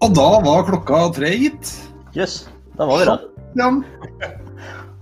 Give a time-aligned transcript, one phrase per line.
[0.00, 1.70] Og da var klokka tre, gitt.
[2.16, 3.24] Jøss, yes, da var vi der.
[3.60, 3.82] Jan.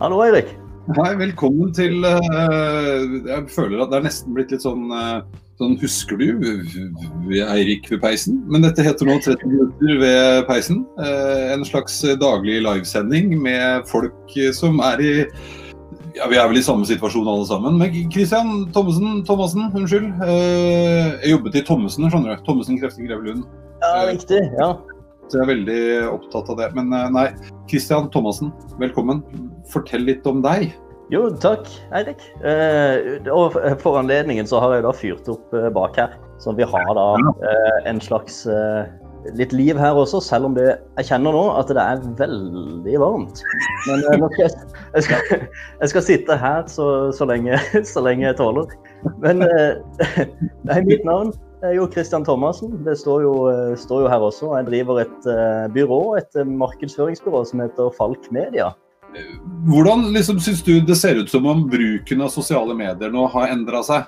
[0.01, 0.49] Hallo, Eirik.
[0.97, 5.21] Hei, velkommen til uh, Jeg føler at det er nesten blitt litt sånn, uh,
[5.61, 6.49] sånn Husker du
[7.45, 8.41] Eirik ved peisen?
[8.51, 10.83] Men dette heter nå 30 minutter ved peisen.
[10.99, 15.15] Uh, en slags daglig livesending med folk som er i
[16.17, 17.79] ja, Vi er vel i samme situasjon alle sammen.
[17.79, 20.11] Men Christian Thommessen, Thomassen, unnskyld.
[20.27, 22.47] jeg jobbet i Thommessen, skjønner du.
[22.49, 23.47] Thommessen Krefting Grevelund.
[23.81, 24.41] Ja, riktig.
[24.59, 24.73] ja.
[25.29, 26.69] Jeg er veldig opptatt av det.
[26.79, 27.29] Men nei,
[27.71, 29.25] Christian Thomassen, velkommen.
[29.73, 30.71] Fortell litt om deg.
[31.13, 32.21] Jo, takk, Eirik.
[32.45, 36.17] Eh, og for anledningen så har jeg da fyrt opp eh, bak her.
[36.43, 38.85] Så vi har da eh, en slags eh,
[39.39, 40.67] litt liv her også, selv om det,
[40.99, 43.41] jeg kjenner nå at det er veldig varmt.
[43.89, 44.53] Men eh, jeg,
[44.99, 45.49] jeg, skal,
[45.81, 47.57] jeg skal sitte her så, så, lenge,
[47.93, 48.69] så lenge jeg tåler.
[49.25, 49.81] Men eh,
[50.69, 51.33] det er mitt navn.
[51.63, 52.85] Er jo Christian Thomassen.
[52.87, 53.33] Det står jo,
[53.79, 54.53] står jo, her også.
[54.61, 58.71] Jeg driver et uh, byrå, et markedsføringsbyrå som heter Falk Media.
[59.67, 63.55] Hvordan liksom, syns du det ser ut som om bruken av sosiale medier nå har
[63.55, 64.05] endra seg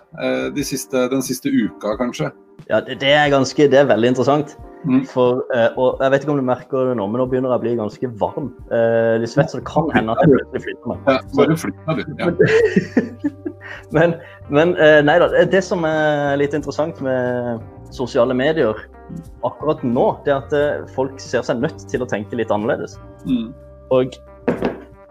[0.52, 2.28] de siste, den siste uka, kanskje?
[2.68, 4.52] Ja, det, det, er ganske, det er veldig interessant.
[4.84, 5.00] Mm.
[5.08, 5.40] For,
[5.80, 7.74] og jeg vet ikke om du merker det nå, men nå begynner jeg å bli
[7.80, 8.52] ganske varm.
[9.24, 11.08] litt svett, så det kan hende at jeg plutselig flytter meg.
[11.08, 13.36] Ja, bare flytt meg litt, ja.
[13.96, 14.16] men,
[14.48, 14.74] men
[15.06, 15.30] nei da.
[15.50, 17.60] Det som er litt interessant med
[17.94, 18.76] sosiale medier
[19.46, 22.94] akkurat nå, det er at folk ser seg nødt til å tenke litt annerledes.
[23.26, 23.50] Mm.
[23.90, 24.14] Og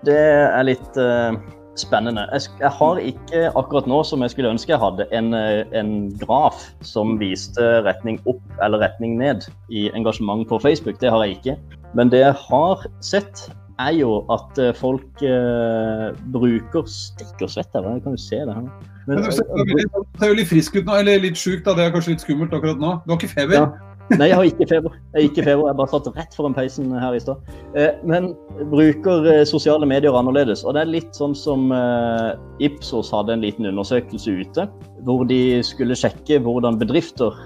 [0.08, 1.36] det er litt uh,
[1.80, 2.26] spennende.
[2.34, 6.64] Jeg, jeg, har ikke akkurat nå, som jeg skulle ønske jeg hadde, en, en, graf
[6.86, 11.00] som viste retning opp eller retning ned i engasjement på Facebook.
[11.02, 11.58] Det har jeg ikke.
[11.98, 13.48] Men det jeg har sett,
[13.80, 18.66] er jo at eh, folk uh, bruker og svett jeg kan jo se det her.
[19.08, 21.76] Men, Men du ser jo litt frisk ut nå, eller litt sjuk, da.
[21.78, 22.98] Det er kanskje litt skummelt akkurat nå.
[23.06, 23.56] Du har ikke feber?
[23.56, 23.70] Ja.
[24.18, 24.94] Nei, jeg har ikke feber.
[25.14, 25.68] Jeg har ikke feber.
[25.70, 27.50] Jeg bare satt rett foran peisen her i stad.
[27.78, 28.32] Uh, men
[28.74, 30.66] bruker sosiale medier annerledes.
[30.66, 34.70] Og det er litt sånn som uh, Ipsos hadde en liten undersøkelse ute,
[35.08, 37.38] hvor de skulle sjekke hvordan bedrifter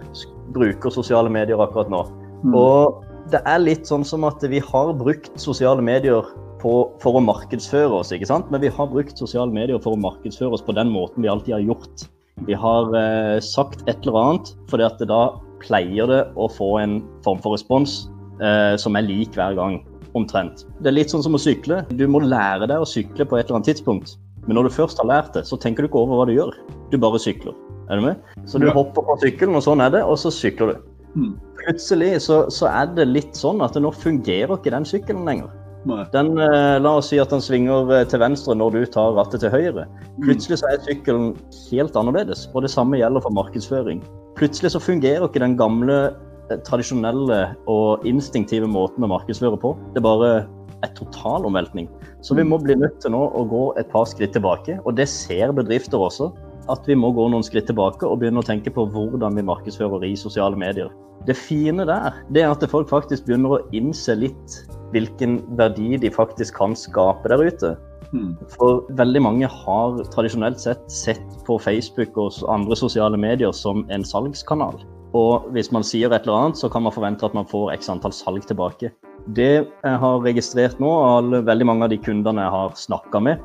[0.56, 2.04] bruker sosiale medier akkurat nå.
[2.44, 2.56] Mm.
[2.60, 6.26] Og det er litt sånn som at vi har brukt sosiale medier
[6.64, 6.74] på,
[7.04, 8.50] for å markedsføre oss, ikke sant?
[8.52, 11.58] Men vi har brukt sosiale medier for å markedsføre oss på den måten vi alltid
[11.58, 12.06] har gjort.
[12.48, 14.54] Vi har eh, sagt et eller annet
[14.84, 15.24] at da
[15.64, 18.04] pleier det å få en form for respons
[18.42, 19.82] eh, som er lik hver gang,
[20.18, 20.66] omtrent.
[20.82, 21.84] Det er litt sånn som å sykle.
[21.98, 24.18] Du må lære deg å sykle på et eller annet tidspunkt.
[24.46, 26.58] Men når du først har lært det, så tenker du ikke over hva du gjør.
[26.92, 27.56] Du bare sykler.
[27.90, 28.34] Er du med?
[28.50, 28.76] Så du ja.
[28.76, 30.90] hopper på sykkelen, og sånn er det, og så sykler du.
[31.14, 31.34] Mm.
[31.64, 35.52] Plutselig så, så, er det litt sånn at nå fungerer ikke den sykkelen lenger.
[36.14, 39.44] Den, eh, la oss si at den svinger eh, til venstre når du tar rattet
[39.44, 39.84] til høyre.
[39.84, 40.22] Mm.
[40.30, 41.34] Plutselig så er sykkelen
[41.68, 44.00] helt annerledes, og det samme gjelder for markedsføring.
[44.40, 45.98] Plutselig så fungerer ikke den gamle,
[46.50, 47.42] eh, tradisjonelle
[47.72, 49.76] og instinktive måten å markedsføre på.
[49.92, 50.32] Det er bare
[50.84, 51.90] en total omveltning.
[52.24, 55.10] Så vi må bli nødt til nå å gå et par skritt tilbake, og det
[55.12, 56.32] ser bedrifter også.
[56.72, 60.06] At vi må gå noen skritt tilbake og begynne å tenke på hvordan vi markedsfører
[60.08, 60.92] i sosiale medier.
[61.28, 64.60] Det fine der det er at folk faktisk begynner å innse litt
[64.94, 67.76] hvilken verdi de faktisk kan skape der ute.
[68.14, 68.34] Mm.
[68.54, 74.06] For veldig mange har tradisjonelt sett sett på Facebook og andre sosiale medier som en
[74.06, 74.84] salgskanal.
[75.18, 77.90] Og hvis man sier et eller annet, så kan man forvente at man får x
[77.94, 78.94] antall salg tilbake.
[79.38, 83.44] Det jeg har registrert nå, og veldig mange av de kundene jeg har snakka med,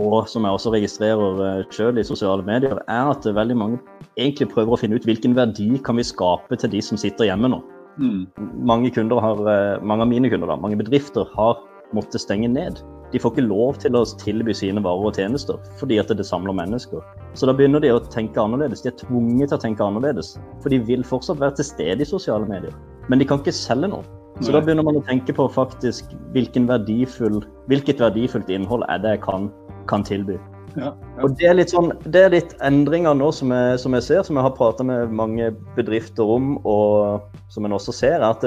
[0.00, 3.80] og som jeg også registrerer eh, sjøl i sosiale medier, er at veldig mange
[4.16, 7.50] egentlig prøver å finne ut hvilken verdi kan vi skape til de som sitter hjemme
[7.52, 7.60] nå.
[8.00, 8.24] Mm.
[8.64, 11.60] Mange, har, eh, mange av mine kunder, da, mange bedrifter, har
[11.92, 12.80] måttet stenge ned
[13.12, 16.56] de får ikke lov til å tilby sine varer og tjenester fordi at det samler
[16.56, 17.02] mennesker.
[17.36, 18.84] Så da begynner de å tenke annerledes.
[18.84, 20.34] De er tvunget til å tenke annerledes.
[20.64, 22.72] For de vil fortsatt være til stede i sosiale medier.
[23.12, 24.04] Men de kan ikke selge noe.
[24.40, 24.54] Så Nei.
[24.56, 29.50] da begynner man å tenke på faktisk verdifull, hvilket verdifullt innhold er det jeg kan,
[29.90, 30.38] kan tilby.
[30.76, 31.22] Ja, ja.
[31.24, 34.22] Og det er, litt sånn, det er litt endringer nå som jeg, som jeg ser,
[34.24, 38.46] som jeg har prata med mange bedrifter om, og som en også ser, er at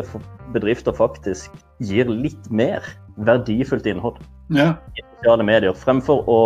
[0.56, 1.54] bedrifter faktisk
[1.86, 2.86] gir litt mer
[3.16, 4.18] verdifullt innhold
[4.56, 4.74] ja.
[4.98, 6.40] i sosiale medier, fremfor å,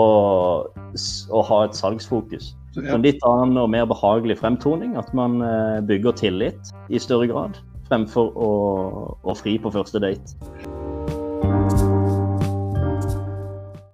[0.68, 2.53] å ha et salgsfokus.
[2.75, 2.83] Så.
[2.85, 7.57] En litt annen og mer behagelig fremtoning, at man eh, bygger tillit i større grad,
[7.89, 8.51] fremfor å,
[9.25, 10.38] å fri på første date.